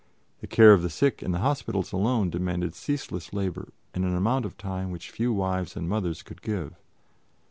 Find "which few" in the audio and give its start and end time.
4.89-5.31